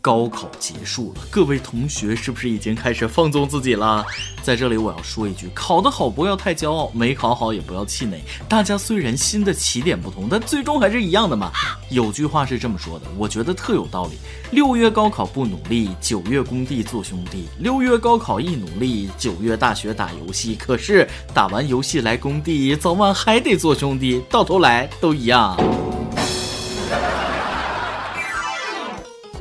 [0.00, 4.02] 高考结束了，各位同学是不是已经开始放纵自己了？
[4.42, 8.22] 在这里我要说一句，考得好不要太骄傲，没考好也不要气馁。
[8.48, 11.50] 大家虽然新的起点不同，但最终还是一样的嘛。
[11.90, 14.12] 有句话是这么说的，我觉得特有道理：
[14.52, 20.54] 六月高考不努力，九月工地做兄弟；六月高考一努力，九月大学打游戏。
[20.54, 25.56] 可是打完游戏来工地，早晚还得做兄弟，到头来都一样。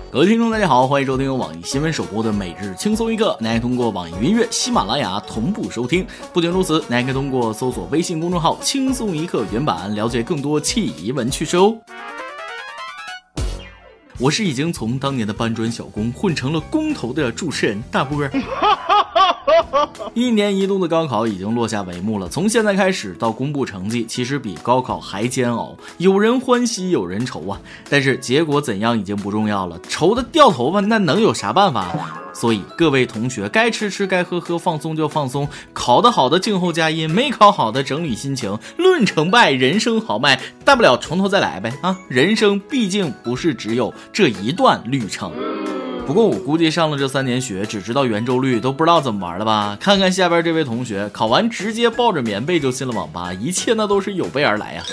[0.10, 6.08] 各位听众，大家好，欢迎收听由网易新闻首播的《每日轻松一刻》，您可以通过网易云音乐、喜马拉雅同步收听。
[6.32, 11.76] 不仅如此，您还可以通过搜索微信公众号“轻松一刻”原版，了解更多奇闻趣事哦。
[14.18, 18.18] 我是已经从当年的搬砖小工混成了工头的主持人大波。
[20.14, 25.76] 一年一度的高考已经落下帷幕了，从现在开始到公布成绩，其实比高考还煎熬。
[25.98, 27.60] 有人欢喜，有人愁啊。
[27.90, 31.94] 但是结果怎样已经不重要了，愁的掉头发，那能有啥办法？
[32.34, 35.48] 所以各位同学，该吃吃，该喝喝，放松就放松。
[35.74, 38.58] 考得好的静候佳音，没考好的整理心情。
[38.78, 41.98] 论成败，人生豪迈，大不了从头再来呗啊！
[42.08, 45.32] 人生毕竟不是只有这一段旅程。
[46.08, 49.78] 不过我估计上了这三年学，只知道圆周率，都不知道怎么玩了吧？
[49.78, 54.84] 看看下边这位同学，考完直接抱着棉被就进了网吧，一切那都是有备而来呀。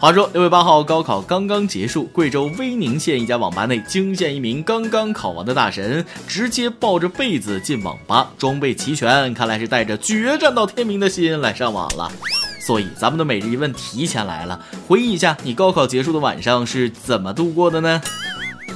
[0.00, 12.10] 话说六月八号高考刚刚结束，贵州威宁县一家网吧内惊现一名刚刚考完的大神，直接抱着被子进网吧，装备齐全，看来是带着决战到天明的心来上网了。
[12.58, 18.02] 所以咱们的每日一问提前来了，回忆一下你高考结束的晚上是怎么度过的呢？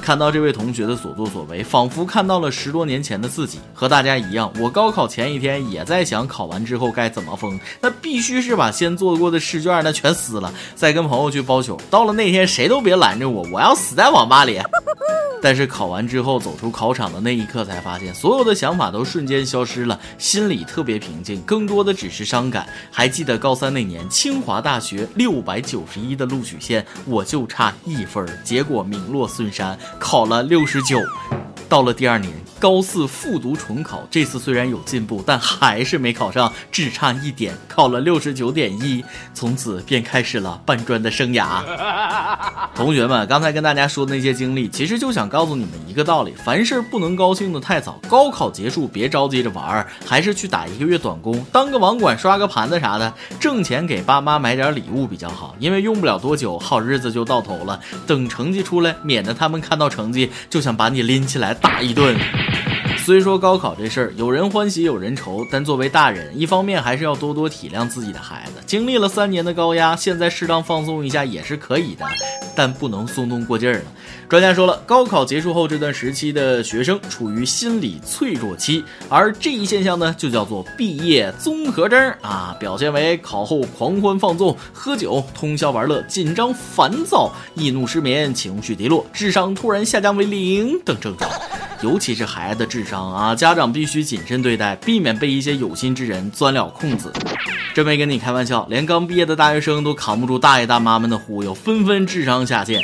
[0.09, 3.59] 看到这位同学的所作所为，仿佛看到了十多年前的自己。
[3.75, 7.59] 和大家一样，我高考前一天也在想，考完之后该怎么疯。
[7.79, 11.79] 那必须是把先做过的试卷那全撕了，再跟朋友去包宿。
[11.91, 14.59] 到了那天，谁都别拦着我，我要死在网吧里。
[15.41, 22.67] 但是考完之后走出考场的那一刻，才发现所有的想法都瞬间消失了，心里特别平静，更多的只是伤感。
[22.91, 30.99] 还记得高三那年，清华大学六百九十一的录取线，我就差一分，结果名落孙山，考了六十九。
[31.69, 32.33] 到了第二年。
[32.59, 39.01] 高四复读重考，这次虽然有进步，但还是没考上，只差一点，考了六十九点一，
[39.33, 41.63] 从此便开始了搬砖的生涯。
[42.75, 47.97] 同学们，刚才跟大家说的那些经历，其实就想告诉你们一个道理：凡事不能高兴的太早。
[48.09, 57.79] 高考结束，别着急着玩，还是去打一个月短工，当个网管，刷个盘子啥的，挣钱给爸妈买点礼物比较好，因为用不了多久，好日子就到头了。
[58.05, 62.15] 等成绩出来，免得他们看到成绩就想把你拎起来打一顿。
[63.09, 68.61] 虽说高考这事儿有人欢喜有人愁，但作为大人，一方面还是要多多体谅自己的孩子。
[68.67, 72.05] 经历了三年的高压，现在适当放松一下也是可以的，
[72.55, 73.85] 但不能松动过劲儿了。
[74.29, 91.27] 专家说了，高考结束后这段时期的学生处于心理脆弱期，而这一现象呢，就叫做毕业综合征啊，表现为考后狂欢放纵、喝酒、通宵玩乐、紧张烦躁、易怒失眠、情绪低落、智商突然下降为零等症状。
[91.81, 97.11] 尤其是孩子智商啊，家长必须谨慎对待，避免被一些有心之人钻了空子。
[97.73, 102.79] 真没跟你开玩笑，连刚毕业的大学生都扛不住大爷大妈们的忽悠，纷纷智商下线。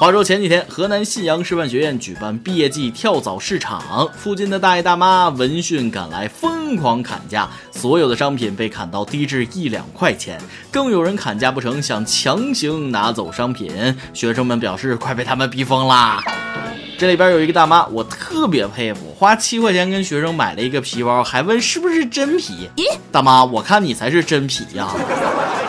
[0.00, 10.40] 话说前几天，河南信阳师范学院举办毕业季跳蚤市场，附近的大爷大妈闻讯赶来，疯狂砍价，所有的商品被砍到低至一两块钱，
[10.70, 13.96] 更有人砍价不成，想强行拿走商品。
[14.12, 16.20] 学生们表示，快被他们逼疯啦！
[16.96, 22.68] 这里边有一个大妈，我特别佩服，花七块钱跟学生买了一个皮包，还问是不是真皮。
[22.76, 24.88] 咦，大妈，我看你才是真皮呀！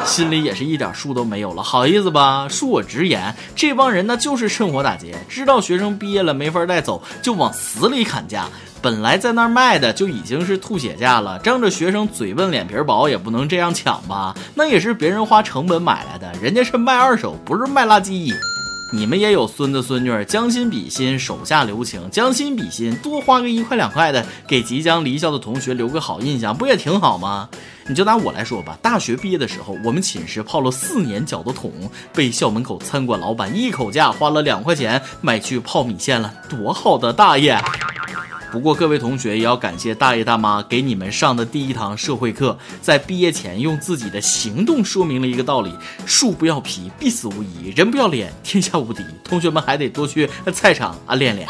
[0.05, 2.47] 心里也是一点数都没有了，好意思吧？
[2.47, 8.45] 恕我直言，这帮人呢就是趁火打劫，知道学生毕业了没法带走，就往死里砍价。
[8.81, 14.35] 本来在那儿卖的就已经是吐血价了，仗着学生嘴笨脸皮薄，也不能这样抢吧？
[14.53, 18.31] 那也是别人花成本买来的，人家是卖二手，不是卖垃圾。
[18.91, 22.07] 你们也有孙子孙女，将心比心，手下留情。
[22.11, 27.49] 将心比心，多花个一块两块的，给即将离校的同学留个好印象，不也挺好吗？
[27.87, 31.71] 你就拿我来说吧，大学毕业的时候，我们寝室泡了四年脚的桶，
[32.13, 37.59] 被校门口餐馆老板一口价花了两块钱买去泡米线了，多好的大爷！
[38.55, 45.73] 不过各位同学也要感谢大爷大妈给你们上的第一堂社会课，在毕业前用自己的行动说明了一个道理：
[46.05, 49.03] 树不要皮，必死无疑；人不要脸，天下无敌。
[49.25, 51.45] 同学们还得多去菜场啊练练。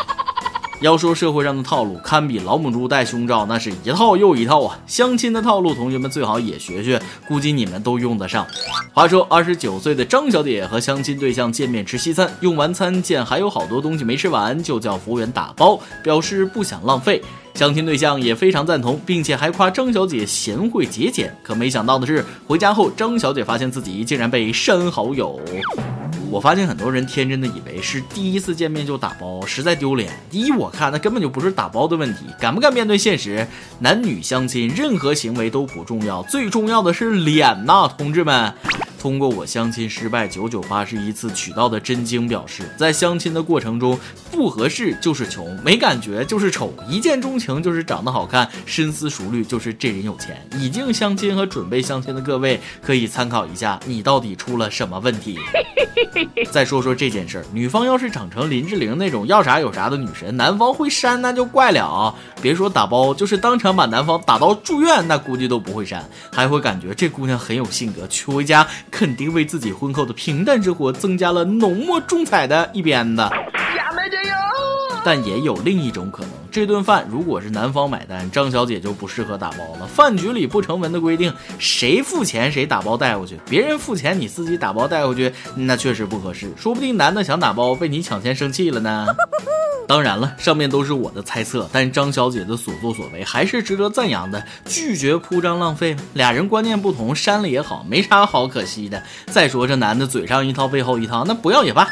[0.81, 4.77] 要说社会上的套路，堪比老母猪戴胸罩，那是一套又一套啊！
[4.85, 8.45] 相亲的套路，同学们最好也学学，估计你们都用得上。
[8.93, 17.21] 话说，二十九岁的张小姐和相亲对象见面吃西餐，用完餐见还有好多东西没吃完，就叫服务员打包，表示不想浪费。
[17.55, 21.33] 相亲对象也非常赞同，并且还夸张小姐贤惠节俭。
[21.41, 25.39] 可没想到的是，回家后张小姐发现自己竟然被删好友。
[26.29, 30.11] 我发现很多人天真的以为是第一次见面就打包，实在丢脸。
[30.31, 33.47] 依我看，那根本就不是打包的问题，敢不敢面对现实？
[33.79, 38.53] 男女相亲，任何行为都不重要，最重要的是脸呐，同志们。
[39.05, 43.99] 通过我相亲失败九九八十一次取到的真经表示，在相亲的过程中，
[44.31, 50.43] 不合适就是穷，没感觉就是丑，一见钟情就是长得好看，深思熟虑就是这人有钱。
[50.57, 55.37] 已经相亲和准备相亲的各位可以参考一下，你到底出了什么问题？
[56.51, 62.15] 再说说这件事儿，女方要是长成林志玲那种要啥有啥的女神，男方会删那就怪了。
[62.41, 68.67] 别说打包，就是当场把男方打到住院，那估计都不会删，还会感觉这姑娘很有性格，娶回家。
[68.95, 73.29] 肯定为自己婚后的平淡生活增加了浓墨重彩的一边的。
[75.05, 79.85] 但也有另一种可能，这顿饭如果是男方买单，张小姐就不适合打包了。
[79.85, 86.51] 饭局里不成文的规定，谁付钱谁打包带回去，别人付钱你自己打包带回去，那确实不合适。
[86.57, 89.05] 说不定男的想打包被你抢先生气了呢。
[89.87, 94.43] 当然了，上面都是我的猜测，但张小姐的所作所为还是值得赞扬的。
[94.65, 99.03] 拒绝铺张浪费，俩人观念不同，删了也好，没啥好可惜的。
[99.27, 101.87] 再说这男的嘴上一套背后一套，那不要也罢。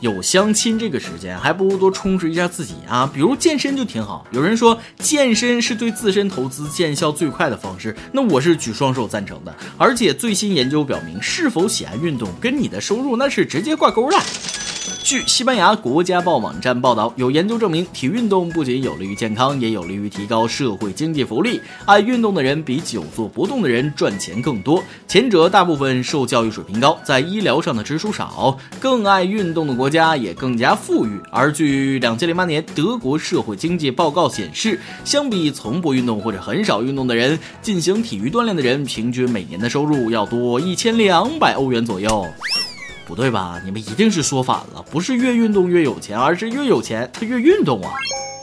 [0.00, 4.26] 有相亲这个时间，还不如多充实一下自己啊，比如健身就挺好。
[4.30, 9.54] 有人说健身是对自身投资见效最快的方式，那我是举双手赞成的。
[9.76, 14.16] 而且最新研究表明，是否喜爱运动跟你的收入那是直接挂钩的。
[15.02, 21.60] 据西班牙国家报网站报道，有研究证明，体育运动不仅有利于健康，也有利于提高社会经济福利。
[21.84, 24.82] 爱运动的人比久坐不动的人赚钱更多。
[25.08, 31.18] 前者大部分受教育水平高，在医疗上的支出少，更爱运动的国家也更加富裕。
[31.30, 42.24] 而据两千零八年德国社会经济报告显示，相比从不运动或者很少运动的人，进行体育锻炼的人平均每年的收入要多一千两百欧元左右。
[43.10, 43.60] 不对吧？
[43.64, 47.90] 你们一定是说反了，不是越运动越有钱，而是越有钱他越运动啊！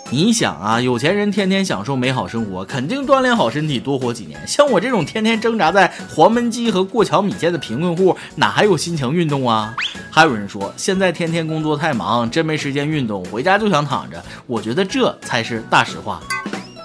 [0.09, 4.37] 你想啊，有钱人天天享受美好生活，肯定锻炼好身体，多活几年。
[4.45, 9.73] 像我这种天天挣扎在黄焖鸡和过桥米线的贫困户，哪还有心情运动啊？
[10.11, 14.21] 还有人说，现在天天工作太忙，真没时间运动，回家就想躺着。
[14.47, 16.21] 我觉得这才是大实话。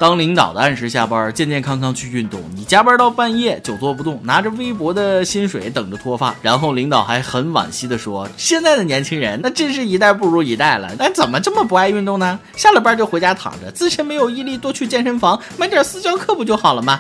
[0.02, 12.37] 当领导的按时下班，健健康康去运动，你加班到半夜久坐不动，拿着微薄的薪水等着脱发，然后领导还很惋惜的说：“现在的年轻人那真是一代不如一代了，那怎么这么不爱运动呢？
[12.56, 16.99] 下了班就回家躺着，自身没有毅力，多去健身房买点私教课不就好了吗？”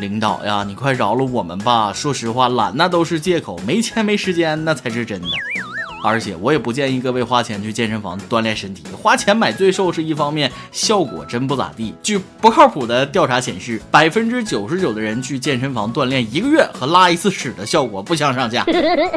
[0.00, 1.92] 领导呀，你快饶了我们吧！
[1.92, 5.28] 说实话，懒那都是借口，没钱没时间那才是真的。
[6.06, 11.92] 而且我也不建议各位花钱去健身房锻炼身体，花钱买罪受是一方面，效果真不咋地。
[12.00, 18.64] 据不靠谱的调查显示，百分之九十九的人去健身房锻炼一个月和拉一次屎的效果不相上下。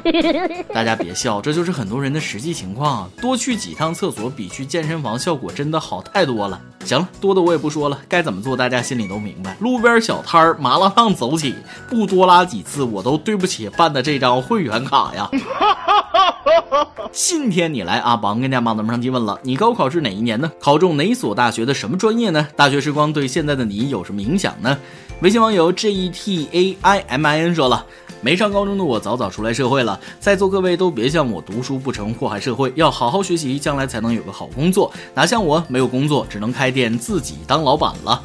[0.74, 3.04] 大家别笑，这就是很多人的实际情况。
[3.04, 6.60] 啊多去几趟厕所比去健身房效果真的好太多了。
[6.86, 9.56] 行了，多的我也不说了，该怎么做大家心里都明白。
[9.60, 11.54] 路边小摊儿麻辣烫走起，
[11.88, 15.30] 不多拉几次我都对不起办的这张会员卡呀。
[17.12, 18.16] 信天你来啊！
[18.16, 20.52] 榜跟家榜咱们上提问了，你高考是哪一年呢？
[20.60, 22.48] 考中哪所大学的什么专业呢？
[22.56, 24.78] 大学时光对现在的你有什么影响呢？
[25.22, 27.86] 微信网友 J E T A I M I N 说了，
[28.22, 34.92] 没上高中的我早早出来社会了，在座各位都别像我读书不成祸害社会，要好好学习，将来才能有个好工作。
[35.14, 38.22] 哪像我没有工作，只能开店自己当老板了。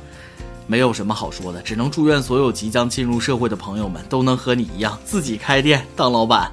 [0.67, 6.51] 没有什么好说的，只能祝愿所有即将进入社会的朋友们都能和你一样自己开店当老板。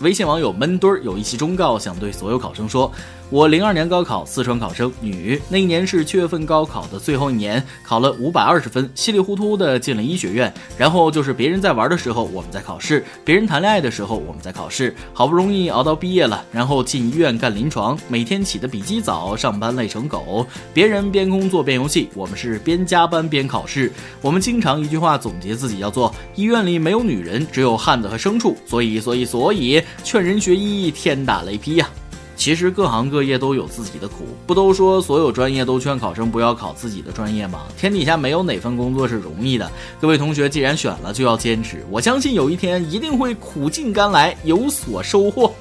[0.00, 2.90] 微信网友闷墩儿有一期忠告，想对所有考生说。
[3.30, 5.40] 我零二年高考，四川考生，女。
[5.48, 10.52] 那一年是七月份高考的最后一年，考了五百二十分，稀里糊涂的进了医学院。
[10.76, 14.94] 然后就是别人在玩的时候，我们在考试；别人谈恋爱的时候，我们在考试。
[15.12, 20.46] 好不容易熬到毕业了，然后进医院干临床，每天起的比鸡早，上班累成狗。
[20.72, 23.90] 别人边工作边游戏，我们是边加班边考试。
[24.20, 28.56] 我们经常一句话总结自己，叫做医院里没有女人，只有汉子和牲畜。
[28.66, 31.88] 所以，所以，所以，劝人学医，天打雷劈呀！
[32.36, 37.62] 其实各行各业都有自己的苦，不都说所有专业都劝考生不要考自己的专业吗？
[37.78, 39.70] 天底下没有哪份工作是容易的。
[40.00, 41.84] 各位同学，既然选了，就要坚持。
[41.90, 45.52] 我相信有一天一定会苦尽甘来，有所收获。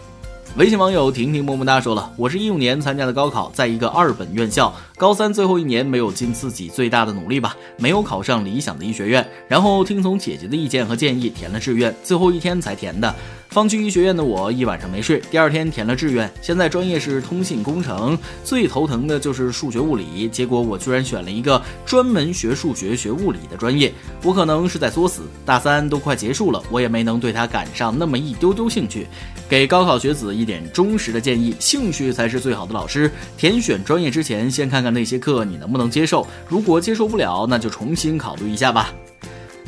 [0.56, 13.16] 微信网友婷婷么么哒说了：“我是一五年参加的高考，在一个二本院校，高三最后一年没有尽自己最大的努力吧，没有考上理想的医学院，然后听从姐姐的意见和建议填了志愿，最后一天才填的。
[13.54, 23.94] 方军医学院的我一晚上没睡，第二天填了志愿，现在专业是通信工程，最头疼的就是数学物理，结果我居然选了一个专门学数学学物理的专业，
[24.24, 25.22] 我可能是在作死。
[25.46, 29.06] 大三都快结束了，我也没能对它赶上那么一丢丢兴趣，
[29.48, 33.12] 给高考学子。”一点忠实的建议，兴趣才是最好的老师。
[33.38, 36.26] 填选专业之前，先看看那些课你能不能接受。
[36.48, 38.92] 如果接受不了，那就重新考虑一下吧。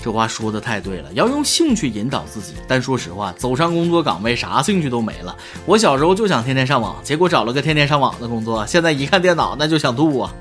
[0.05, 2.53] 这话说的太对了，要用兴趣引导自己。
[2.67, 5.35] 但说实话，走上工作岗位，啥兴趣都没了。
[5.65, 10.31] 我小时候就想天天上网，结果找了个天天上网的工作，现在一看电脑，那就想吐啊。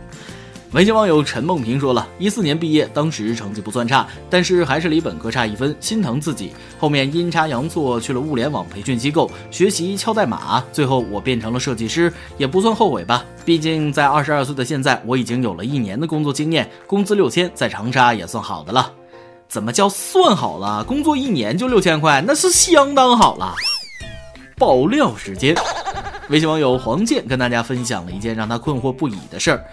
[0.73, 6.52] 微信网友陈梦平说了一四年毕业，当时成绩不算差，但是还是离本科差一分，心疼自己。
[6.78, 13.25] 后面阴差阳错去了物联网培训机构学习敲代码，最后我变成了设计师，也不算后悔吧。
[13.47, 18.92] 毕竟在二十二岁的现在，我已经有了一年的工作经验，工资六千，在长沙也算好的了。
[19.48, 20.82] 怎么叫算好了？
[20.84, 23.54] 工作一年就六千块，那是相当好了。
[24.56, 25.54] 爆料时间，
[26.28, 29.64] 微信网友黄健跟大家分享了一件让他困惑不已的事儿。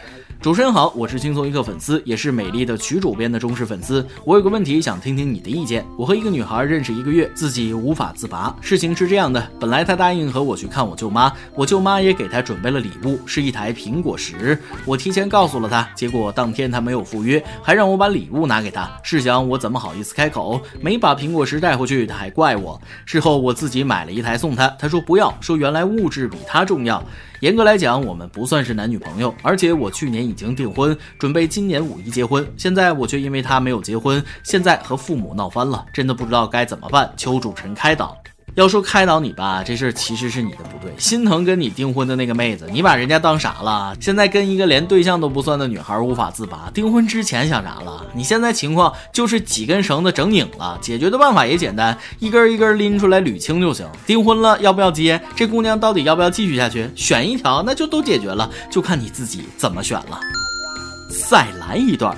[0.42, 4.04] 主持人好，我是轻松一刻粉丝，也是美丽的曲主编的忠实粉丝。
[4.26, 5.86] 我有个问题想听听你的意见。
[5.96, 8.52] 我和一个女孩认识一个月，自己无法自拔。
[8.60, 14.60] 事情是这样的，本来她答应和我去看我舅妈，我舅妈也给她准备了礼物，是一台苹果十。
[14.84, 18.90] 我提前告诉了她，结果当天她没有赴约，还让我把礼物拿给她。
[19.04, 20.60] 试想我怎么好意思开口？
[20.82, 22.82] 没把苹果十带回去，她还怪我。
[23.06, 27.04] 事后我自己买了一台送她，她说不要，说原来物质比她重要。
[27.42, 32.48] 严格来讲，我们不算是男女朋友，而且我去年已经订婚，准备今年五一结婚。
[32.56, 38.16] 现在我却因为他没有结婚，现在和父母闹翻了，真的不知道该怎么办，求主持人开导。
[38.56, 43.96] 要说开导你吧，这事儿其实是你的不对，心疼跟你订婚的那个妹子，你把人家当啥了？
[44.00, 48.06] 现在跟一个连对象都不算的女孩无法自拔，订婚之前想啥了？
[48.14, 53.88] 你现在情况就是几根绳子整拧了，解决的办法也简单，一根一根拎出来捋清就行。
[54.06, 55.22] 订婚了要不要接？
[55.36, 56.90] 这姑娘到底要不要继续下去？
[56.96, 60.20] 选一条那就都解决了，就看你自己怎么选了。
[61.30, 62.16] 再来一段。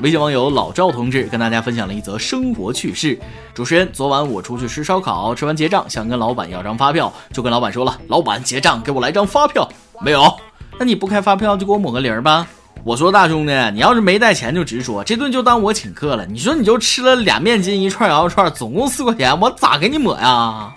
[0.00, 3.18] 微信网友老赵同志跟大家分享了一则生活趣事。
[3.52, 9.68] 主持人，昨晚我出去吃烧烤，吃完结账，想跟老板要张发票，就跟老板说了：“老板结账，给我来张发票。”
[10.00, 10.32] 没有？
[10.78, 12.46] 那你不开发票就给我抹个零吧。
[12.84, 16.24] 我说大兄弟，你要是没带钱就直说，这顿就当我请客了。
[16.26, 20.72] 你说你就吃了俩面筋一串羊肉串，总共四块钱，我咋给你抹呀？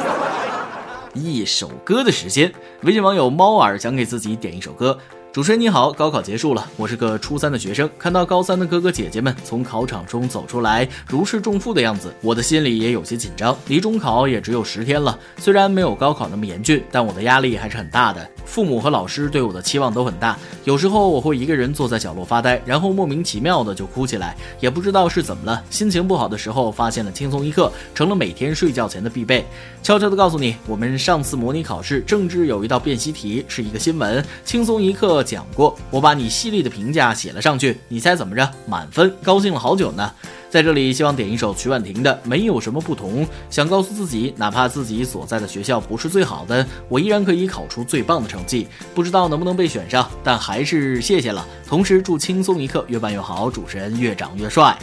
[1.14, 4.96] 一首歌的时间，微信网友猫耳想给自己点一首歌。
[5.32, 13.56] 主持人你好，高考结束了，我是个初三的学生，看到高三的哥哥姐姐们从考场中走出来，如释重负的样子，我的心里也有些紧张。
[13.68, 18.28] 离中考也只有十天了，虽然没有高考那么严峻，但我的压力还是很大的。
[18.44, 25.62] 父母和老师对我的期望都很大，有时候我会一个人坐在角落发呆，然后莫名其妙的就哭起来，也不知道是怎么了。
[25.70, 29.46] 心情不好的时候，发现了轻松一刻，成了每天睡觉前的必备。
[29.80, 35.19] 悄悄的告诉你，我们上次模拟考试政治有一道辨析题是一个新闻，轻松一刻。
[35.22, 38.50] 讲过，我把你犀利的评价写了上去，你猜怎么着？
[38.66, 40.12] 满分，高兴了好久呢。
[40.48, 48.66] 在这里，希望点一首曲婉婷的《没有什么不同》，想告诉自己，哪怕自己所在的学校不是最好的，我依然可以考出最棒的成绩。
[48.92, 51.46] 不知道能不能被选上，但还是谢谢了。
[51.68, 54.76] 同时，祝轻松一刻越办越好，主持人越长越帅。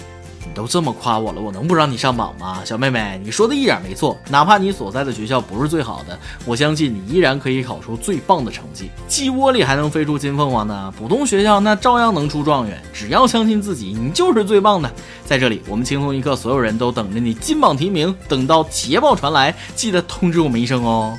[0.47, 2.61] 你都这么夸我了，我能不让你上榜吗？
[2.63, 4.17] 小妹妹，你说的一点没错。
[4.29, 8.89] 哪怕你所在的学校不是最好的，我相信你依然可以考出最棒的成绩。
[9.07, 12.81] 鸡窝里还能飞出金凤凰呢，普通学校那照样能出状元。
[12.93, 14.91] 只要相信自己，你就是最棒的。
[15.25, 18.15] 在这里，我们轻松一刻，所有人都等着你金榜题名。
[18.29, 21.17] 等到捷报传来，记得通知我们一声哦。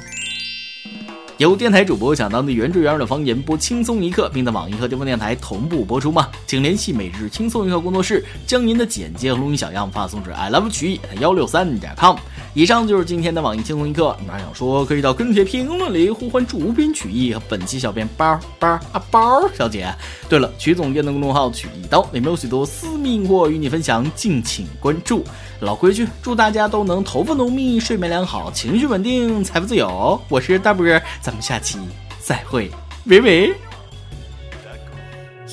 [1.38, 6.28] 有电台主播想当地原汁原味的方言播轻松一刻，并在网易和地方电台同步播出吗？
[6.48, 12.16] 请联系每日轻松一刻工作室，将您的简介和录音小样发送至 i love 曲艺幺六三点 com。
[12.54, 19.94] 以上就是今天的网易轻松一刻，你还想说可以到跟帖评论里呼唤主编曲艺和本期小编包包啊包小姐。
[20.28, 25.24] 对了，曲总监的公众号曲一刀里面有许多私密货与你分享，敬请关注。
[25.60, 30.20] 老规矩，祝大家都能头发浓密、睡眠良好、情绪稳定、财富自由。
[30.28, 30.86] 我是大波，
[31.20, 31.78] 咱们下期
[32.20, 32.70] 再会，
[33.06, 33.54] 喂喂。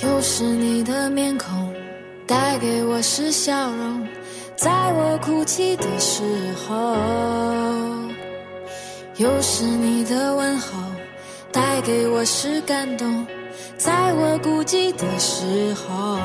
[0.03, 1.73] 又是你的面孔，
[2.27, 4.07] 带给我是笑容。
[4.55, 6.21] 在我哭泣的时
[6.67, 6.95] 候，
[9.17, 10.77] 又是你的问候，
[11.51, 13.25] 带给我是感动。
[13.77, 16.19] 在我孤寂的时候，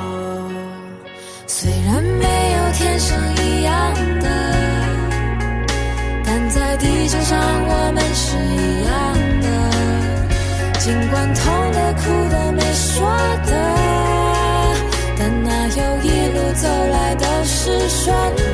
[1.46, 4.28] 虽然没有天生一样的，
[6.24, 8.92] 但在地球上我们是一样
[9.40, 9.46] 的，
[10.78, 13.10] 尽管痛的哭的没说
[13.46, 13.52] 的，
[15.18, 18.49] 但哪有一路走来都是顺的。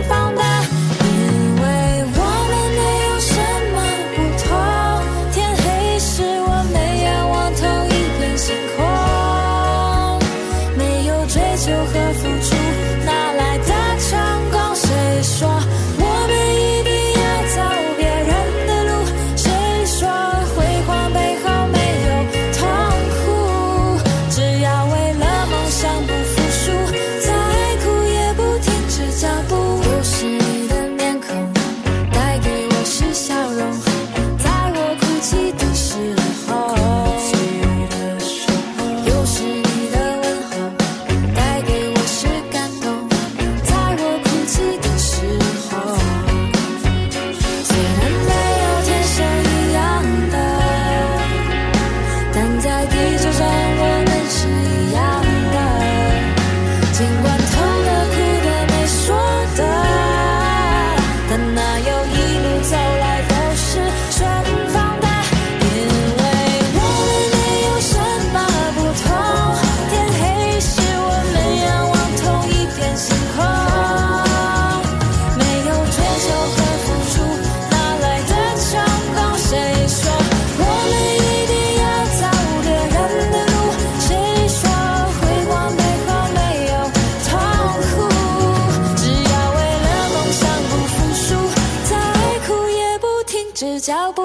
[93.56, 94.22] 只脚步。